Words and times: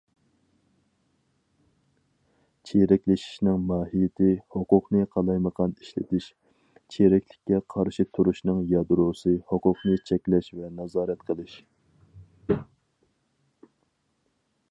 چىرىكلىشىشنىڭ 2.69 3.59
ماھىيىتى 3.71 4.29
ھوقۇقنى 4.55 5.03
قالايمىقان 5.17 5.75
ئىشلىتىش، 5.83 6.31
چىرىكلىككە 6.95 7.61
قارشى 7.75 8.05
تۇرۇشنىڭ 8.19 8.63
يادروسى 8.75 9.37
ھوقۇقنى 9.53 10.01
چەكلەش 10.11 10.53
ۋە 10.61 10.71
نازارەت 10.81 11.23
قىلىش. 11.29 11.59